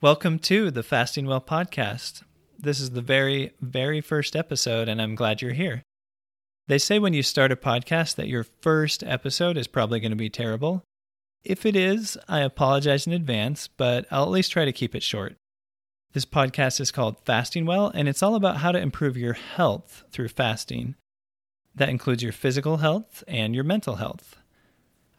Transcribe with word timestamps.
Welcome 0.00 0.38
to 0.40 0.70
the 0.70 0.82
FastingWell 0.82 1.44
podcast. 1.44 2.22
This 2.56 2.78
is 2.78 2.90
the 2.90 3.02
very, 3.02 3.50
very 3.60 4.00
first 4.00 4.36
episode, 4.36 4.88
and 4.88 5.02
I'm 5.02 5.16
glad 5.16 5.42
you're 5.42 5.54
here. 5.54 5.82
They 6.68 6.78
say 6.78 7.00
when 7.00 7.14
you 7.14 7.24
start 7.24 7.50
a 7.50 7.56
podcast 7.56 8.14
that 8.14 8.28
your 8.28 8.44
first 8.44 9.02
episode 9.02 9.56
is 9.56 9.66
probably 9.66 9.98
going 9.98 10.12
to 10.12 10.16
be 10.16 10.30
terrible. 10.30 10.84
If 11.42 11.66
it 11.66 11.74
is, 11.74 12.16
I 12.28 12.42
apologize 12.42 13.08
in 13.08 13.12
advance, 13.12 13.66
but 13.66 14.06
I'll 14.08 14.22
at 14.22 14.30
least 14.30 14.52
try 14.52 14.64
to 14.64 14.72
keep 14.72 14.94
it 14.94 15.02
short. 15.02 15.34
This 16.12 16.24
podcast 16.24 16.78
is 16.78 16.92
called 16.92 17.24
FastingWell, 17.24 17.90
and 17.92 18.08
it's 18.08 18.22
all 18.22 18.36
about 18.36 18.58
how 18.58 18.70
to 18.70 18.78
improve 18.78 19.16
your 19.16 19.32
health 19.32 20.04
through 20.12 20.28
fasting. 20.28 20.94
That 21.74 21.88
includes 21.88 22.22
your 22.22 22.30
physical 22.30 22.76
health 22.76 23.24
and 23.26 23.52
your 23.52 23.64
mental 23.64 23.96
health. 23.96 24.36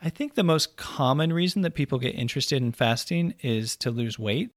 I 0.01 0.09
think 0.09 0.35
the 0.35 0.43
most 0.43 0.77
common 0.77 1.33
reason 1.33 1.63
that 1.63 1.75
people 1.75 1.99
get 1.99 2.15
interested 2.15 2.61
in 2.61 2.71
fasting 2.71 3.33
is 3.41 3.75
to 3.75 3.91
lose 3.91 4.17
weight. 4.17 4.51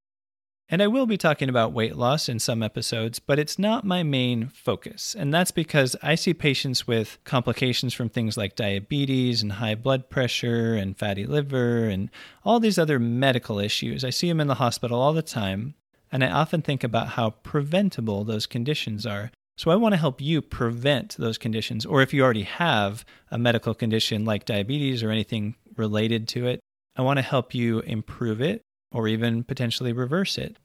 And 0.68 0.82
I 0.82 0.86
will 0.86 1.04
be 1.04 1.18
talking 1.18 1.50
about 1.50 1.74
weight 1.74 1.96
loss 1.96 2.30
in 2.30 2.38
some 2.38 2.62
episodes, 2.62 3.18
but 3.18 3.38
it's 3.38 3.58
not 3.58 3.84
my 3.84 4.02
main 4.02 4.48
focus. 4.48 5.14
And 5.18 5.32
that's 5.32 5.50
because 5.50 5.94
I 6.02 6.14
see 6.14 6.32
patients 6.32 6.86
with 6.86 7.18
complications 7.24 7.92
from 7.92 8.08
things 8.08 8.38
like 8.38 8.56
diabetes 8.56 9.42
and 9.42 9.52
high 9.52 9.74
blood 9.74 10.08
pressure 10.08 10.74
and 10.74 10.96
fatty 10.96 11.26
liver 11.26 11.84
and 11.84 12.08
all 12.42 12.58
these 12.58 12.78
other 12.78 12.98
medical 12.98 13.58
issues. 13.58 14.02
I 14.02 14.10
see 14.10 14.28
them 14.28 14.40
in 14.40 14.46
the 14.46 14.54
hospital 14.54 14.98
all 14.98 15.12
the 15.12 15.20
time. 15.20 15.74
And 16.10 16.22
I 16.24 16.30
often 16.30 16.62
think 16.62 16.84
about 16.84 17.08
how 17.08 17.30
preventable 17.30 18.24
those 18.24 18.46
conditions 18.46 19.06
are. 19.06 19.30
So 19.56 19.70
I 19.70 19.76
want 19.76 19.92
to 19.92 19.98
help 19.98 20.20
you 20.20 20.40
prevent 20.40 21.16
those 21.18 21.38
conditions. 21.38 21.84
Or 21.84 22.02
if 22.02 22.14
you 22.14 22.22
already 22.22 22.42
have 22.44 23.04
a 23.30 23.38
medical 23.38 23.74
condition 23.74 24.24
like 24.24 24.44
diabetes 24.44 25.02
or 25.02 25.10
anything 25.10 25.54
related 25.76 26.28
to 26.28 26.46
it, 26.46 26.60
I 26.96 27.02
want 27.02 27.18
to 27.18 27.22
help 27.22 27.54
you 27.54 27.80
improve 27.80 28.40
it 28.40 28.62
or 28.92 29.08
even 29.08 29.44
potentially 29.44 29.92
reverse 29.92 30.38
it. 30.38 30.56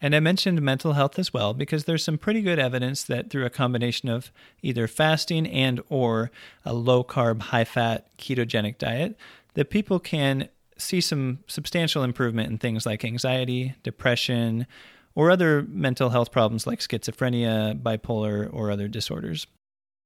And 0.00 0.16
I 0.16 0.20
mentioned 0.20 0.60
mental 0.60 0.94
health 0.94 1.18
as 1.18 1.32
well 1.32 1.54
because 1.54 1.84
there's 1.84 2.02
some 2.02 2.18
pretty 2.18 2.42
good 2.42 2.58
evidence 2.58 3.04
that 3.04 3.30
through 3.30 3.46
a 3.46 3.50
combination 3.50 4.08
of 4.08 4.32
either 4.60 4.88
fasting 4.88 5.46
and 5.46 5.80
or 5.88 6.32
a 6.64 6.74
low 6.74 7.04
carb, 7.04 7.40
high 7.40 7.64
fat 7.64 8.08
ketogenic 8.18 8.78
diet 8.78 9.16
that 9.54 9.70
people 9.70 10.00
can 10.00 10.48
see 10.76 11.00
some 11.00 11.38
substantial 11.46 12.02
improvement 12.02 12.50
in 12.50 12.58
things 12.58 12.84
like 12.84 13.04
anxiety, 13.04 13.74
depression, 13.84 14.66
or 15.14 15.30
other 15.30 15.62
mental 15.68 16.10
health 16.10 16.32
problems 16.32 16.66
like 16.66 16.80
schizophrenia, 16.80 17.80
bipolar, 17.80 18.52
or 18.52 18.70
other 18.70 18.88
disorders. 18.88 19.46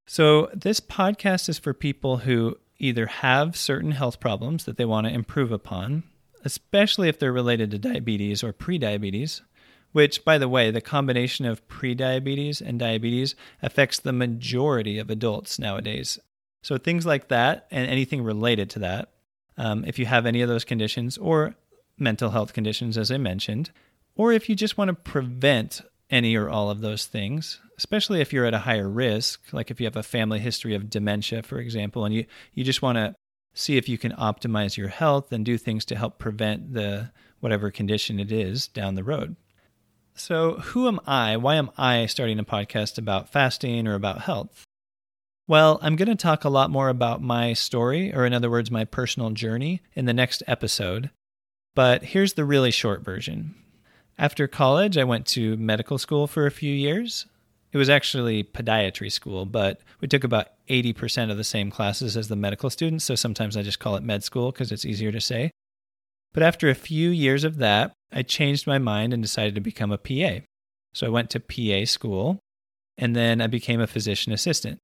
So, 0.05 0.49
this 0.53 0.79
podcast 0.79 1.49
is 1.49 1.59
for 1.59 1.73
people 1.73 2.17
who 2.17 2.57
either 2.77 3.07
have 3.07 3.57
certain 3.57 3.91
health 3.91 4.19
problems 4.19 4.65
that 4.65 4.77
they 4.77 4.85
want 4.85 5.07
to 5.07 5.13
improve 5.13 5.51
upon, 5.51 6.03
especially 6.43 7.09
if 7.09 7.19
they're 7.19 7.33
related 7.33 7.71
to 7.71 7.79
diabetes 7.79 8.43
or 8.43 8.53
prediabetes, 8.53 9.41
which, 9.91 10.23
by 10.23 10.37
the 10.37 10.49
way, 10.49 10.69
the 10.69 10.81
combination 10.81 11.45
of 11.45 11.67
prediabetes 11.67 12.61
and 12.61 12.79
diabetes 12.79 13.35
affects 13.61 13.99
the 13.99 14.13
majority 14.13 14.99
of 14.99 15.09
adults 15.09 15.57
nowadays. 15.57 16.19
So, 16.61 16.77
things 16.77 17.05
like 17.05 17.29
that 17.29 17.67
and 17.71 17.89
anything 17.89 18.23
related 18.23 18.69
to 18.71 18.79
that, 18.79 19.09
um, 19.57 19.85
if 19.85 19.97
you 19.97 20.05
have 20.05 20.25
any 20.25 20.41
of 20.41 20.49
those 20.49 20.65
conditions 20.65 21.17
or 21.17 21.55
mental 21.97 22.29
health 22.29 22.53
conditions, 22.53 22.97
as 22.97 23.11
I 23.11 23.17
mentioned, 23.17 23.71
or 24.15 24.31
if 24.31 24.49
you 24.49 24.55
just 24.55 24.77
want 24.77 24.89
to 24.89 24.93
prevent 24.93 25.81
any 26.09 26.35
or 26.35 26.49
all 26.49 26.69
of 26.69 26.81
those 26.81 27.05
things, 27.05 27.59
especially 27.77 28.21
if 28.21 28.31
you're 28.31 28.45
at 28.45 28.53
a 28.53 28.59
higher 28.59 28.89
risk, 28.89 29.41
like 29.51 29.71
if 29.71 29.79
you 29.79 29.85
have 29.85 29.95
a 29.95 30.03
family 30.03 30.39
history 30.39 30.73
of 30.73 30.89
dementia, 30.89 31.43
for 31.43 31.59
example, 31.59 32.05
and 32.05 32.13
you, 32.13 32.25
you 32.53 32.63
just 32.63 32.81
want 32.81 32.97
to 32.97 33.15
see 33.57 33.77
if 33.77 33.89
you 33.89 33.97
can 33.97 34.11
optimize 34.13 34.77
your 34.77 34.87
health 34.87 35.31
and 35.31 35.43
do 35.43 35.57
things 35.57 35.85
to 35.85 35.95
help 35.95 36.19
prevent 36.19 36.73
the 36.73 37.11
whatever 37.39 37.71
condition 37.71 38.19
it 38.19 38.31
is 38.31 38.67
down 38.67 38.95
the 38.95 39.03
road. 39.03 39.35
So, 40.15 40.53
who 40.55 40.87
am 40.87 40.99
I? 41.05 41.37
Why 41.37 41.55
am 41.55 41.69
I 41.77 42.05
starting 42.07 42.39
a 42.39 42.43
podcast 42.43 42.97
about 42.97 43.31
fasting 43.31 43.87
or 43.87 43.93
about 43.93 44.21
health? 44.21 44.63
Well, 45.47 45.79
I'm 45.81 45.95
going 45.95 46.09
to 46.09 46.15
talk 46.15 46.43
a 46.43 46.49
lot 46.49 46.71
more 46.71 46.89
about 46.89 47.21
my 47.21 47.53
story, 47.53 48.13
or 48.13 48.25
in 48.25 48.33
other 48.33 48.49
words, 48.49 48.69
my 48.69 48.83
personal 48.83 49.29
journey, 49.29 49.81
in 49.93 50.05
the 50.05 50.13
next 50.13 50.43
episode. 50.45 51.09
But 51.75 52.03
here's 52.03 52.33
the 52.33 52.45
really 52.45 52.71
short 52.71 53.05
version. 53.05 53.55
After 54.17 54.47
college, 54.47 54.97
I 54.97 55.03
went 55.03 55.25
to 55.27 55.55
medical 55.57 55.97
school 55.97 56.25
for 56.25 56.45
a 56.45 56.51
few 56.51 56.73
years. 56.73 57.27
It 57.71 57.77
was 57.77 57.89
actually 57.89 58.43
podiatry 58.43 59.11
school, 59.11 59.45
but 59.45 59.81
we 59.99 60.07
took 60.07 60.23
about 60.23 60.49
80% 60.69 61.31
of 61.31 61.37
the 61.37 61.43
same 61.43 61.69
classes 61.69 62.15
as 62.15 62.27
the 62.27 62.35
medical 62.35 62.69
students, 62.69 63.05
so 63.05 63.15
sometimes 63.15 63.57
I 63.57 63.61
just 63.61 63.79
call 63.79 63.95
it 63.95 64.03
med 64.03 64.23
school 64.23 64.51
because 64.51 64.71
it's 64.71 64.85
easier 64.85 65.11
to 65.11 65.21
say. 65.21 65.51
But 66.33 66.43
after 66.43 66.69
a 66.69 66.75
few 66.75 67.09
years 67.09 67.43
of 67.43 67.57
that, 67.57 67.93
I 68.11 68.21
changed 68.21 68.67
my 68.67 68.77
mind 68.77 69.13
and 69.13 69.21
decided 69.21 69.55
to 69.55 69.61
become 69.61 69.91
a 69.91 69.97
PA. 69.97 70.45
So 70.93 71.07
I 71.07 71.09
went 71.09 71.29
to 71.31 71.39
PA 71.39 71.85
school 71.85 72.39
and 72.97 73.15
then 73.15 73.41
I 73.41 73.47
became 73.47 73.81
a 73.81 73.87
physician 73.87 74.31
assistant. 74.31 74.79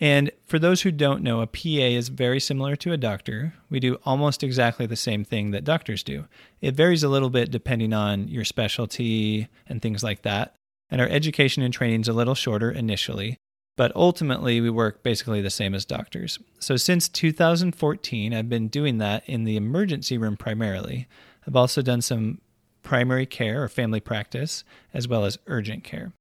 And 0.00 0.30
for 0.44 0.58
those 0.58 0.82
who 0.82 0.90
don't 0.90 1.22
know, 1.22 1.40
a 1.40 1.46
PA 1.46 1.60
is 1.68 2.08
very 2.08 2.40
similar 2.40 2.74
to 2.76 2.92
a 2.92 2.96
doctor. 2.96 3.54
We 3.70 3.78
do 3.78 3.98
almost 4.04 4.42
exactly 4.42 4.86
the 4.86 4.96
same 4.96 5.24
thing 5.24 5.52
that 5.52 5.64
doctors 5.64 6.02
do. 6.02 6.26
It 6.60 6.74
varies 6.74 7.04
a 7.04 7.08
little 7.08 7.30
bit 7.30 7.52
depending 7.52 7.92
on 7.92 8.26
your 8.26 8.44
specialty 8.44 9.48
and 9.68 9.80
things 9.80 10.02
like 10.02 10.22
that 10.22 10.56
and 10.90 11.00
our 11.00 11.08
education 11.08 11.62
and 11.62 11.72
training 11.72 12.02
is 12.02 12.08
a 12.08 12.12
little 12.12 12.34
shorter 12.34 12.70
initially, 12.70 13.38
but 13.76 13.94
ultimately 13.96 14.60
we 14.60 14.70
work 14.70 15.02
basically 15.02 15.40
the 15.40 15.50
same 15.50 15.74
as 15.74 15.84
doctors. 15.84 16.38
So 16.58 16.76
since 16.76 17.08
2014, 17.08 18.34
I've 18.34 18.48
been 18.48 18.68
doing 18.68 18.98
that 18.98 19.22
in 19.26 19.44
the 19.44 19.56
emergency 19.56 20.18
room 20.18 20.36
primarily. 20.36 21.08
I've 21.46 21.56
also 21.56 21.82
done 21.82 22.00
some 22.00 22.40
primary 22.82 23.26
care 23.26 23.62
or 23.64 23.68
family 23.68 24.00
practice, 24.00 24.62
as 24.92 25.08
well 25.08 25.24
as 25.24 25.38
urgent 25.46 25.82
care. 25.84 26.12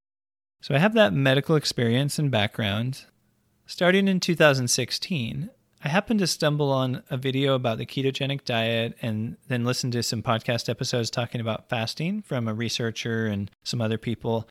So 0.61 0.73
I 0.73 0.79
have 0.79 0.93
that 0.93 1.13
medical 1.13 1.55
experience 1.55 2.17
and 2.17 2.31
background. 2.31 3.05
Starting 3.65 4.07
in 4.07 4.19
2016, 4.19 5.49
I 5.85 5.89
happened 5.89 6.21
to 6.21 6.27
stumble 6.27 6.71
on 6.71 7.03
a 7.09 7.17
video 7.17 7.55
about 7.55 7.77
the 7.77 7.85
ketogenic 7.85 8.45
diet 8.45 8.97
and 9.01 9.35
then 9.49 9.65
listened 9.65 9.91
to 9.93 10.03
some 10.03 10.23
podcast 10.23 10.69
episodes 10.69 11.09
talking 11.09 11.41
about 11.41 11.67
fasting 11.67 12.21
from 12.21 12.47
a 12.47 12.53
researcher 12.53 13.25
and 13.25 13.51
some 13.63 13.81
other 13.81 13.97
people. 13.97 14.47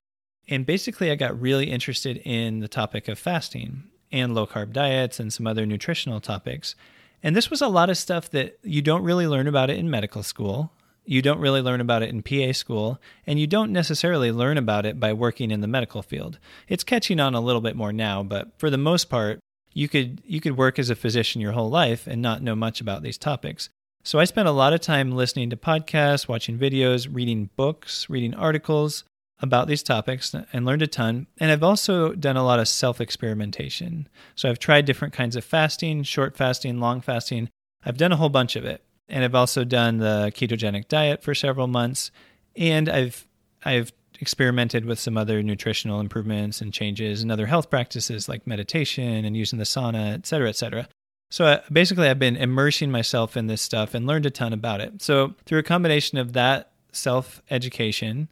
And 0.48 0.66
basically, 0.66 1.10
I 1.10 1.14
got 1.14 1.40
really 1.40 1.70
interested 1.70 2.18
in 2.18 2.60
the 2.60 2.68
topic 2.68 3.08
of 3.08 3.18
fasting 3.18 3.84
and 4.10 4.34
low 4.34 4.46
carb 4.46 4.72
diets 4.72 5.18
and 5.18 5.32
some 5.32 5.46
other 5.46 5.64
nutritional 5.64 6.20
topics. 6.20 6.74
And 7.22 7.36
this 7.36 7.50
was 7.50 7.62
a 7.62 7.68
lot 7.68 7.88
of 7.88 7.96
stuff 7.96 8.30
that 8.30 8.58
you 8.62 8.82
don't 8.82 9.04
really 9.04 9.26
learn 9.26 9.46
about 9.46 9.70
it 9.70 9.78
in 9.78 9.88
medical 9.88 10.22
school. 10.22 10.72
You 11.04 11.22
don't 11.22 11.40
really 11.40 11.60
learn 11.60 11.80
about 11.80 12.02
it 12.02 12.10
in 12.10 12.22
PA 12.22 12.52
school, 12.52 13.00
and 13.26 13.38
you 13.40 13.46
don't 13.46 13.72
necessarily 13.72 14.30
learn 14.30 14.56
about 14.56 14.86
it 14.86 15.00
by 15.00 15.12
working 15.12 15.50
in 15.50 15.60
the 15.60 15.66
medical 15.66 16.02
field. 16.02 16.38
It's 16.68 16.84
catching 16.84 17.18
on 17.18 17.34
a 17.34 17.40
little 17.40 17.60
bit 17.60 17.74
more 17.74 17.92
now, 17.92 18.22
but 18.22 18.52
for 18.58 18.70
the 18.70 18.78
most 18.78 19.10
part, 19.10 19.40
you 19.72 19.88
could 19.88 20.22
you 20.24 20.40
could 20.40 20.56
work 20.56 20.78
as 20.78 20.90
a 20.90 20.94
physician 20.94 21.40
your 21.40 21.52
whole 21.52 21.70
life 21.70 22.06
and 22.06 22.20
not 22.20 22.42
know 22.42 22.54
much 22.54 22.80
about 22.80 23.02
these 23.02 23.18
topics. 23.18 23.68
So 24.04 24.18
I 24.18 24.24
spent 24.24 24.48
a 24.48 24.52
lot 24.52 24.72
of 24.72 24.80
time 24.80 25.12
listening 25.12 25.50
to 25.50 25.56
podcasts, 25.56 26.28
watching 26.28 26.58
videos, 26.58 27.08
reading 27.10 27.50
books, 27.56 28.10
reading 28.10 28.34
articles, 28.34 29.04
about 29.42 29.66
these 29.66 29.82
topics 29.82 30.34
and 30.52 30.64
learned 30.64 30.82
a 30.82 30.86
ton. 30.86 31.26
And 31.38 31.50
I've 31.50 31.64
also 31.64 32.12
done 32.12 32.36
a 32.36 32.44
lot 32.44 32.60
of 32.60 32.68
self 32.68 33.00
experimentation. 33.00 34.08
So 34.36 34.48
I've 34.48 34.60
tried 34.60 34.84
different 34.84 35.12
kinds 35.12 35.36
of 35.36 35.44
fasting, 35.44 36.04
short 36.04 36.36
fasting, 36.36 36.78
long 36.78 37.00
fasting. 37.00 37.50
I've 37.84 37.98
done 37.98 38.12
a 38.12 38.16
whole 38.16 38.28
bunch 38.28 38.56
of 38.56 38.64
it. 38.64 38.82
And 39.08 39.24
I've 39.24 39.34
also 39.34 39.64
done 39.64 39.98
the 39.98 40.32
ketogenic 40.34 40.88
diet 40.88 41.22
for 41.22 41.34
several 41.34 41.66
months. 41.66 42.10
And 42.56 42.88
I've 42.88 43.26
I've 43.64 43.92
experimented 44.20 44.84
with 44.84 45.00
some 45.00 45.16
other 45.16 45.42
nutritional 45.42 45.98
improvements 45.98 46.60
and 46.60 46.72
changes 46.72 47.22
and 47.22 47.32
other 47.32 47.46
health 47.46 47.68
practices 47.68 48.28
like 48.28 48.46
meditation 48.46 49.24
and 49.24 49.36
using 49.36 49.58
the 49.58 49.64
sauna, 49.64 50.14
et 50.14 50.26
cetera, 50.26 50.48
et 50.48 50.56
cetera. 50.56 50.88
So 51.30 51.46
uh, 51.46 51.60
basically, 51.72 52.08
I've 52.08 52.18
been 52.18 52.36
immersing 52.36 52.90
myself 52.90 53.36
in 53.36 53.48
this 53.48 53.62
stuff 53.62 53.94
and 53.94 54.06
learned 54.06 54.26
a 54.26 54.30
ton 54.30 54.52
about 54.52 54.80
it. 54.80 55.02
So 55.02 55.34
through 55.46 55.58
a 55.58 55.64
combination 55.64 56.18
of 56.18 56.34
that 56.34 56.70
self 56.92 57.42
education, 57.50 58.28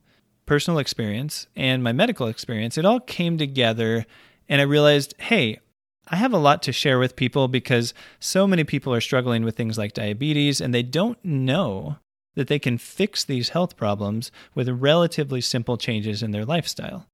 personal 0.50 0.80
experience 0.80 1.46
and 1.54 1.80
my 1.80 1.92
medical 1.92 2.26
experience, 2.26 2.76
it 2.76 2.84
all 2.84 2.98
came 2.98 3.38
together. 3.38 4.04
And 4.48 4.60
I 4.60 4.64
realized, 4.64 5.14
hey, 5.20 5.60
I 6.08 6.16
have 6.16 6.32
a 6.32 6.38
lot 6.38 6.60
to 6.64 6.72
share 6.72 6.98
with 6.98 7.14
people 7.14 7.46
because 7.46 7.94
so 8.18 8.48
many 8.48 8.64
people 8.64 8.92
are 8.92 9.00
struggling 9.00 9.44
with 9.44 9.56
things 9.56 9.78
like 9.78 9.92
diabetes 9.92 10.60
and 10.60 10.74
they 10.74 10.82
don't 10.82 11.24
know 11.24 11.98
that 12.34 12.48
they 12.48 12.58
can 12.58 12.78
fix 12.78 13.22
these 13.22 13.50
health 13.50 13.76
problems 13.76 14.32
with 14.52 14.68
relatively 14.68 15.40
simple 15.40 15.76
changes 15.76 16.20
in 16.20 16.32
their 16.32 16.44
lifestyle. 16.44 17.06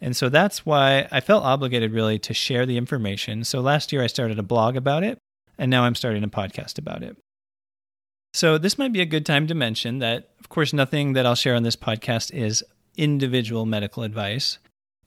And 0.00 0.16
so 0.16 0.28
that's 0.28 0.66
why 0.66 1.06
I 1.12 1.20
felt 1.20 1.44
obligated 1.44 1.92
really 1.92 2.18
to 2.18 2.34
share 2.34 2.66
the 2.66 2.76
information. 2.76 3.44
So 3.44 3.60
last 3.60 3.92
year 3.92 4.02
I 4.02 4.08
started 4.08 4.40
a 4.40 4.42
blog 4.42 4.74
about 4.74 5.04
it, 5.04 5.16
and 5.56 5.70
now 5.70 5.84
I'm 5.84 5.94
starting 5.94 6.24
a 6.24 6.28
podcast 6.28 6.76
about 6.76 7.04
it. 7.04 7.16
So 8.34 8.58
this 8.58 8.78
might 8.78 8.92
be 8.92 9.00
a 9.00 9.06
good 9.06 9.26
time 9.26 9.46
to 9.46 9.54
mention 9.54 10.00
that, 10.00 10.30
of 10.40 10.48
course, 10.48 10.72
nothing 10.72 11.12
that 11.12 11.24
I'll 11.24 11.36
share 11.36 11.54
on 11.54 11.62
this 11.62 11.76
podcast 11.76 12.34
is 12.34 12.64
individual 12.96 13.66
medical 13.66 14.02
advice. 14.02 14.58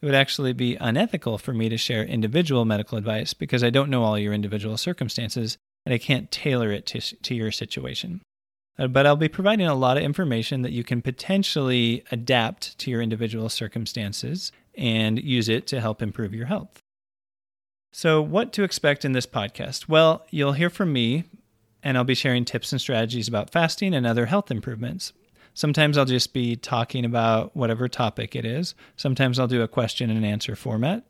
It 0.01 0.05
would 0.05 0.15
actually 0.15 0.53
be 0.53 0.75
unethical 0.75 1.37
for 1.37 1.53
me 1.53 1.69
to 1.69 1.77
share 1.77 2.03
individual 2.03 2.65
medical 2.65 2.97
advice 2.97 3.33
because 3.33 3.63
I 3.63 3.69
don't 3.69 3.89
know 3.89 4.03
all 4.03 4.19
your 4.19 4.33
individual 4.33 4.77
circumstances 4.77 5.57
and 5.85 5.93
I 5.93 5.97
can't 5.97 6.31
tailor 6.31 6.71
it 6.71 6.85
to, 6.87 6.99
to 6.99 7.35
your 7.35 7.51
situation. 7.51 8.21
Uh, 8.77 8.87
but 8.87 9.05
I'll 9.05 9.15
be 9.15 9.27
providing 9.27 9.67
a 9.67 9.75
lot 9.75 9.97
of 9.97 10.03
information 10.03 10.61
that 10.63 10.71
you 10.71 10.83
can 10.83 11.01
potentially 11.01 12.03
adapt 12.11 12.77
to 12.79 12.91
your 12.91 13.01
individual 13.01 13.49
circumstances 13.49 14.51
and 14.75 15.21
use 15.21 15.49
it 15.49 15.67
to 15.67 15.79
help 15.79 16.01
improve 16.01 16.33
your 16.33 16.47
health. 16.47 16.79
So, 17.91 18.21
what 18.21 18.51
to 18.53 18.63
expect 18.63 19.05
in 19.05 19.11
this 19.11 19.27
podcast? 19.27 19.87
Well, 19.87 20.25
you'll 20.31 20.53
hear 20.53 20.71
from 20.71 20.91
me, 20.91 21.25
and 21.83 21.95
I'll 21.95 22.03
be 22.03 22.15
sharing 22.15 22.43
tips 22.43 22.71
and 22.71 22.81
strategies 22.81 23.27
about 23.27 23.51
fasting 23.51 23.93
and 23.93 24.07
other 24.07 24.25
health 24.25 24.49
improvements. 24.49 25.13
Sometimes 25.53 25.97
I'll 25.97 26.05
just 26.05 26.33
be 26.33 26.55
talking 26.55 27.05
about 27.05 27.55
whatever 27.55 27.87
topic 27.87 28.35
it 28.35 28.45
is. 28.45 28.75
Sometimes 28.95 29.39
I'll 29.39 29.47
do 29.47 29.61
a 29.61 29.67
question 29.67 30.09
and 30.09 30.25
answer 30.25 30.55
format. 30.55 31.05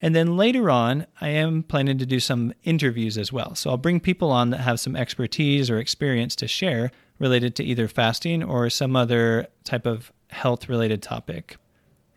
And 0.00 0.14
then 0.14 0.36
later 0.36 0.70
on, 0.70 1.06
I 1.20 1.28
am 1.28 1.62
planning 1.62 1.98
to 1.98 2.06
do 2.06 2.20
some 2.20 2.52
interviews 2.64 3.16
as 3.16 3.32
well. 3.32 3.54
So 3.54 3.70
I'll 3.70 3.76
bring 3.76 4.00
people 4.00 4.30
on 4.30 4.50
that 4.50 4.60
have 4.60 4.80
some 4.80 4.96
expertise 4.96 5.70
or 5.70 5.78
experience 5.78 6.36
to 6.36 6.48
share 6.48 6.90
related 7.18 7.54
to 7.56 7.64
either 7.64 7.88
fasting 7.88 8.42
or 8.42 8.68
some 8.68 8.96
other 8.96 9.46
type 9.64 9.86
of 9.86 10.12
health 10.30 10.68
related 10.68 11.02
topic. 11.02 11.56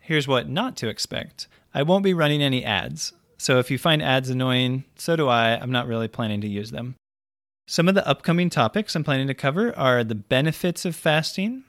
Here's 0.00 0.28
what 0.28 0.48
not 0.48 0.76
to 0.78 0.88
expect 0.88 1.48
I 1.74 1.82
won't 1.82 2.04
be 2.04 2.14
running 2.14 2.42
any 2.42 2.64
ads. 2.64 3.12
So 3.36 3.58
if 3.58 3.70
you 3.70 3.78
find 3.78 4.02
ads 4.02 4.30
annoying, 4.30 4.84
so 4.96 5.16
do 5.16 5.28
I. 5.28 5.50
I'm 5.50 5.70
not 5.70 5.86
really 5.86 6.08
planning 6.08 6.40
to 6.40 6.48
use 6.48 6.70
them. 6.70 6.96
Some 7.70 7.86
of 7.86 7.94
the 7.94 8.08
upcoming 8.08 8.48
topics 8.48 8.96
I'm 8.96 9.04
planning 9.04 9.26
to 9.26 9.34
cover 9.34 9.76
are 9.78 10.02
the 10.02 10.14
benefits 10.14 10.86
of 10.86 10.96
fasting, 10.96 11.64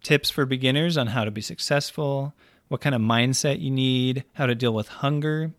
tips 0.00 0.30
for 0.30 0.46
beginners 0.46 0.96
on 0.96 1.08
how 1.08 1.24
to 1.24 1.32
be 1.32 1.40
successful, 1.40 2.34
what 2.68 2.80
kind 2.80 2.94
of 2.94 3.00
mindset 3.00 3.60
you 3.60 3.72
need, 3.72 4.22
how 4.34 4.46
to 4.46 4.54
deal 4.54 4.72
with 4.72 4.86
hunger, 4.86 5.50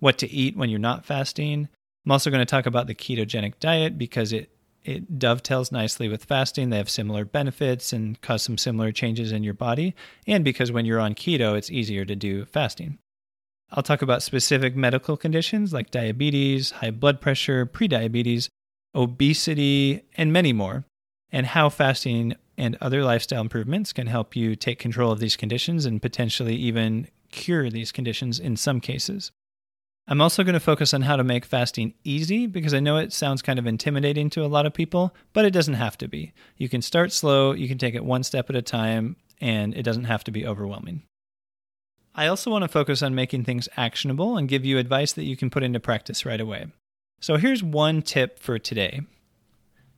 what 0.00 0.18
to 0.18 0.30
eat 0.30 0.54
when 0.54 0.68
you're 0.68 0.78
not 0.78 1.06
fasting. 1.06 1.70
I'm 2.04 2.12
also 2.12 2.28
going 2.28 2.42
to 2.42 2.44
talk 2.44 2.66
about 2.66 2.88
the 2.88 2.94
ketogenic 2.94 3.54
diet 3.58 3.96
because 3.96 4.34
it 4.34 4.50
it 4.84 5.18
dovetails 5.18 5.72
nicely 5.72 6.10
with 6.10 6.26
fasting. 6.26 6.68
They 6.68 6.76
have 6.76 6.90
similar 6.90 7.24
benefits 7.24 7.94
and 7.94 8.20
cause 8.20 8.42
some 8.42 8.58
similar 8.58 8.92
changes 8.92 9.32
in 9.32 9.42
your 9.42 9.54
body, 9.54 9.94
and 10.26 10.44
because 10.44 10.70
when 10.70 10.84
you're 10.84 11.00
on 11.00 11.14
keto, 11.14 11.56
it's 11.56 11.70
easier 11.70 12.04
to 12.04 12.14
do 12.14 12.44
fasting. 12.44 12.98
I'll 13.70 13.82
talk 13.82 14.02
about 14.02 14.22
specific 14.22 14.76
medical 14.76 15.16
conditions 15.16 15.72
like 15.72 15.90
diabetes, 15.90 16.72
high 16.72 16.90
blood 16.90 17.22
pressure, 17.22 17.64
prediabetes, 17.64 18.50
obesity, 18.94 20.02
and 20.16 20.32
many 20.32 20.52
more, 20.52 20.84
and 21.30 21.46
how 21.46 21.68
fasting 21.68 22.34
and 22.56 22.76
other 22.80 23.02
lifestyle 23.02 23.40
improvements 23.40 23.92
can 23.92 24.06
help 24.06 24.36
you 24.36 24.54
take 24.54 24.78
control 24.78 25.12
of 25.12 25.18
these 25.18 25.36
conditions 25.36 25.86
and 25.86 26.02
potentially 26.02 26.54
even 26.56 27.08
cure 27.30 27.70
these 27.70 27.92
conditions 27.92 28.38
in 28.38 28.56
some 28.56 28.80
cases. 28.80 29.32
I'm 30.06 30.20
also 30.20 30.42
going 30.42 30.54
to 30.54 30.60
focus 30.60 30.92
on 30.92 31.02
how 31.02 31.16
to 31.16 31.24
make 31.24 31.44
fasting 31.44 31.94
easy 32.02 32.46
because 32.46 32.74
I 32.74 32.80
know 32.80 32.96
it 32.96 33.12
sounds 33.12 33.42
kind 33.42 33.58
of 33.58 33.66
intimidating 33.66 34.28
to 34.30 34.44
a 34.44 34.48
lot 34.48 34.66
of 34.66 34.74
people, 34.74 35.14
but 35.32 35.44
it 35.44 35.52
doesn't 35.52 35.74
have 35.74 35.96
to 35.98 36.08
be. 36.08 36.32
You 36.56 36.68
can 36.68 36.82
start 36.82 37.12
slow, 37.12 37.52
you 37.52 37.68
can 37.68 37.78
take 37.78 37.94
it 37.94 38.04
one 38.04 38.24
step 38.24 38.50
at 38.50 38.56
a 38.56 38.62
time, 38.62 39.16
and 39.40 39.72
it 39.74 39.84
doesn't 39.84 40.04
have 40.04 40.24
to 40.24 40.32
be 40.32 40.44
overwhelming. 40.44 41.04
I 42.14 42.26
also 42.26 42.50
want 42.50 42.62
to 42.62 42.68
focus 42.68 43.02
on 43.02 43.14
making 43.14 43.44
things 43.44 43.68
actionable 43.76 44.36
and 44.36 44.48
give 44.48 44.64
you 44.64 44.78
advice 44.78 45.12
that 45.12 45.24
you 45.24 45.36
can 45.36 45.48
put 45.48 45.62
into 45.62 45.78
practice 45.78 46.26
right 46.26 46.40
away. 46.40 46.66
So 47.20 47.36
here's 47.36 47.62
one 47.62 48.00
tip 48.00 48.38
for 48.38 48.58
today 48.58 49.02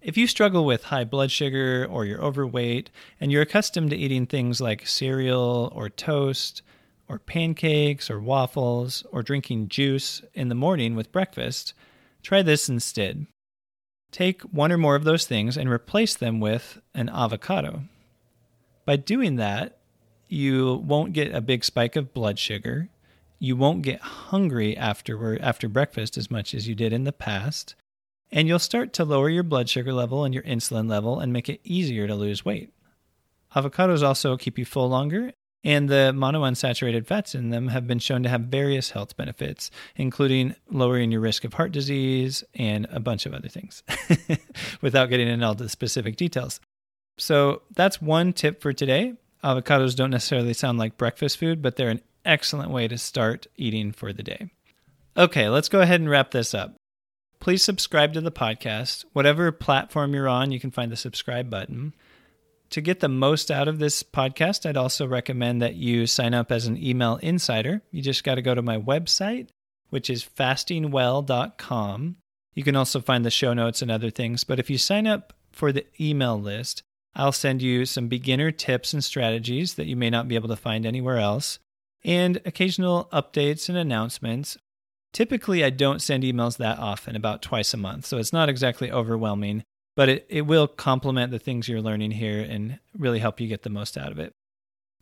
if 0.01 0.17
you 0.17 0.27
struggle 0.27 0.65
with 0.65 0.85
high 0.85 1.05
blood 1.05 1.31
sugar 1.31 1.87
or 1.89 2.05
you're 2.05 2.21
overweight 2.21 2.91
and 3.21 3.31
you're 3.31 3.43
accustomed 3.43 3.91
to 3.91 3.97
eating 3.97 4.27
things 4.27 4.61
like 4.61 4.89
cereal 4.89 5.73
or 5.73 5.89
toast 5.89 6.63
or 7.09 7.21
pancakes 7.21 8.11
or 8.11 8.21
waffles 8.21 9.07
or 9.13 9.23
drinking 9.23 9.69
juice 9.69 10.21
in 10.35 10.49
the 10.49 10.57
morning 10.57 10.97
with 10.97 11.13
breakfast, 11.13 11.75
try 12.23 12.43
this 12.43 12.69
instead. 12.69 13.27
Take 14.11 14.43
one 14.43 14.73
or 14.73 14.79
more 14.79 14.97
of 14.97 15.05
those 15.05 15.25
things 15.25 15.57
and 15.57 15.71
replace 15.71 16.17
them 16.17 16.41
with 16.41 16.81
an 16.95 17.09
avocado. 17.09 17.85
By 18.85 18.97
doing 18.97 19.37
that, 19.37 19.79
you 20.27 20.83
won't 20.85 21.13
get 21.13 21.33
a 21.33 21.41
big 21.41 21.65
spike 21.65 21.95
of 21.95 22.13
blood 22.13 22.41
sugar. 22.41 22.89
You 23.43 23.57
won't 23.57 23.83
get 23.83 24.01
hungry 24.01 24.77
afterward 24.77 25.41
after 25.41 25.69
breakfast 25.69 26.17
as 26.17 26.31
much 26.31 26.55
as 26.55 26.69
you 26.69 26.75
did 26.77 26.93
in 26.93 27.05
the 27.05 27.13
past 27.13 27.75
and 28.33 28.49
you'll 28.49 28.59
start 28.59 28.93
to 28.95 29.05
lower 29.05 29.29
your 29.29 29.43
blood 29.43 29.69
sugar 29.69 29.93
level 29.93 30.25
and 30.25 30.33
your 30.33 30.43
insulin 30.45 30.89
level 30.89 31.21
and 31.21 31.33
make 31.33 31.49
it 31.49 31.61
easier 31.63 32.07
to 32.07 32.15
lose 32.15 32.45
weight. 32.45 32.73
Avocados 33.55 34.03
also 34.03 34.37
keep 34.39 34.59
you 34.59 34.65
full 34.65 34.89
longer, 34.89 35.33
and 35.63 35.89
the 35.89 36.13
monounsaturated 36.17 37.07
fats 37.07 37.35
in 37.35 37.51
them 37.51 37.69
have 37.69 37.87
been 37.87 37.99
shown 37.99 38.23
to 38.23 38.29
have 38.31 38.43
various 38.43 38.91
health 38.91 39.17
benefits, 39.17 39.71
including 39.95 40.57
lowering 40.71 41.13
your 41.13 41.21
risk 41.21 41.45
of 41.45 41.53
heart 41.53 41.71
disease 41.71 42.43
and 42.55 42.87
a 42.91 42.99
bunch 42.99 43.27
of 43.27 43.35
other 43.35 43.49
things, 43.49 43.83
without 44.81 45.11
getting 45.11 45.29
into 45.29 45.45
all 45.45 45.55
the 45.55 45.69
specific 45.69 46.17
details. 46.17 46.61
So 47.19 47.61
that's 47.75 48.01
one 48.01 48.33
tip 48.33 48.63
for 48.63 48.73
today. 48.73 49.15
Avocados 49.45 49.95
don't 49.95 50.11
necessarily 50.11 50.55
sound 50.55 50.79
like 50.79 50.97
breakfast 50.97 51.37
food, 51.37 51.61
but 51.61 51.77
they're 51.77 51.91
an 51.91 52.01
excellent 52.25 52.71
way 52.71 52.89
to 52.89 52.99
start 52.99 53.47
eating 53.57 53.93
for 53.93 54.13
the 54.13 54.23
day. 54.23 54.51
Okay, 55.17 55.49
let's 55.49 55.69
go 55.69 55.81
ahead 55.81 56.01
and 56.01 56.09
wrap 56.09 56.31
this 56.31 56.55
up 56.55 56.77
please 57.43 57.65
subscribe 57.65 58.13
to 58.13 58.21
the 58.21 58.31
podcast. 58.31 59.05
Whatever 59.15 59.51
platform 59.51 60.15
you're 60.15 60.29
on, 60.29 60.53
you 60.53 60.61
can 60.61 60.71
find 60.71 60.93
the 60.93 60.97
subscribe 60.97 61.51
button. 61.51 61.93
To 62.71 62.81
get 62.81 63.01
the 63.01 63.09
most 63.09 63.51
out 63.51 63.67
of 63.67 63.81
this 63.81 64.05
podcast, 64.05 64.65
I'd 64.65 64.77
also 64.77 65.09
recommend 65.09 65.61
that 65.61 65.75
you 65.75 66.07
sign 66.07 66.35
up 66.35 66.53
as 66.53 66.67
an 66.67 66.81
email 66.81 67.17
insider. 67.17 67.83
You 67.91 68.01
just 68.01 68.23
got 68.23 68.37
to 68.37 68.43
go 68.43 68.55
to 68.55 68.63
my 68.63 68.79
website, 68.79 69.49
which 69.91 70.09
is 70.09 70.25
fastingwell.com. 70.25 72.17
You 72.55 72.63
can 72.63 72.77
also 72.77 73.01
find 73.01 73.25
the 73.25 73.31
show 73.31 73.55
notes 73.55 73.83
and 73.83 73.91
other 73.91 74.11
things. 74.11 74.45
But 74.45 74.61
if 74.61 74.71
you 74.71 74.79
sign 74.79 75.09
up 75.09 75.33
for 75.51 75.73
the 75.73 75.85
email 76.01 76.41
list, 76.41 76.85
I'll 77.17 77.33
send 77.33 77.61
you 77.61 77.87
some 77.87 78.07
beginner 78.07 78.53
tips 78.53 78.93
and 78.93 79.03
strategies 79.03 79.75
that 79.75 79.87
you 79.87 79.97
may 79.97 80.11
not 80.11 80.29
be 80.29 80.37
able 80.37 80.49
to 80.51 80.57
find 80.57 80.87
anywhere 80.87 81.19
else, 81.19 81.59
and 82.05 82.41
occasional 82.45 83.09
updates 83.13 83.69
and 83.69 83.79
announcements 83.79 84.57
Typically, 85.13 85.63
I 85.63 85.71
don't 85.71 86.01
send 86.01 86.25
emails 86.25 86.57
that 86.57 86.79
often, 86.79 87.17
about 87.17 87.43
twice 87.43 87.75
a 87.75 87.77
month, 87.77 88.07
so 88.07 88.17
it's 88.17 88.33
not 88.33 88.49
exactly 88.49 88.91
overwhelming, 88.91 89.63
but 89.95 90.09
it, 90.09 90.27
it 90.31 90.43
will 90.43 90.67
complement 90.67 91.31
the 91.31 91.39
things 91.39 91.69
you're 91.69 91.83
learning 91.83 92.13
here 92.13 92.41
and 92.41 92.79
really 92.97 93.19
help 93.19 93.39
you 93.39 93.47
get 93.47 93.63
the 93.63 93.71
most 93.71 93.99
out 93.99 94.11
of 94.11 94.19
it. 94.19 94.33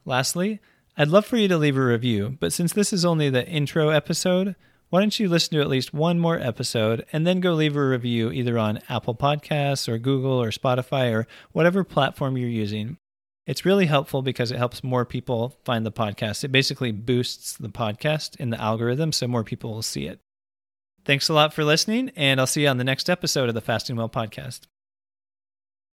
Lastly, 0.05 0.59
I'd 0.97 1.09
love 1.09 1.27
for 1.27 1.37
you 1.37 1.47
to 1.47 1.57
leave 1.57 1.77
a 1.77 1.85
review, 1.85 2.37
but 2.41 2.53
since 2.53 2.73
this 2.73 2.93
is 2.93 3.05
only 3.05 3.31
the 3.31 3.47
intro 3.47 3.91
episode, 3.91 4.57
why 4.89 4.99
don't 4.99 5.21
you 5.21 5.29
listen 5.29 5.57
to 5.57 5.61
at 5.61 5.69
least 5.69 5.95
one 5.95 6.19
more 6.19 6.39
episode 6.41 7.07
and 7.13 7.25
then 7.25 7.39
go 7.39 7.55
leave 7.55 7.77
a 7.77 7.87
review 7.87 8.33
either 8.33 8.59
on 8.59 8.81
Apple 8.89 9.15
Podcasts 9.15 9.89
or 9.89 9.99
Google 9.99 10.43
or 10.43 10.51
Spotify 10.51 11.13
or 11.15 11.29
whatever 11.53 11.85
platform 11.85 12.37
you're 12.37 12.49
using. 12.49 12.99
It's 13.47 13.65
really 13.65 13.87
helpful 13.87 14.23
because 14.23 14.51
it 14.51 14.59
helps 14.59 14.85
more 14.85 15.05
people 15.05 15.59
find 15.65 15.85
the 15.85 15.93
podcast. 15.93 16.45
It 16.45 16.53
basically 16.53 16.93
boosts 16.93 17.57
the 17.57 17.69
podcast 17.69 18.37
in 18.37 18.51
the 18.51 18.61
algorithm 18.61 19.13
so 19.13 19.27
more 19.27 19.45
people 19.45 19.73
will 19.73 19.83
see 19.83 20.07
it. 20.07 20.21
Thanks 21.05 21.29
a 21.29 21.35
lot 21.35 21.55
for 21.55 21.65
listening, 21.65 22.11
and 22.15 22.39
I'll 22.39 22.47
see 22.47 22.63
you 22.63 22.69
on 22.69 22.77
the 22.77 22.85
next 22.85 23.09
episode 23.09 23.49
of 23.49 23.55
the 23.55 23.63
FastingWell 23.63 24.13
podcast. 24.13 24.61